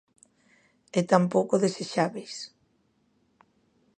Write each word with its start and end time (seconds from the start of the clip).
E 0.97 0.99
tampouco 1.11 1.61
desexábeis. 1.63 2.33